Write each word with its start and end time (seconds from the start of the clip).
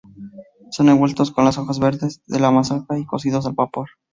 Son 0.71 0.89
envueltos 0.89 1.29
con 1.29 1.45
las 1.45 1.59
hojas 1.59 1.77
verdes 1.77 2.23
de 2.25 2.39
la 2.39 2.49
mazorca 2.49 2.97
y 2.97 3.05
cocidos 3.05 3.45
al 3.45 3.53
vapor. 3.53 3.87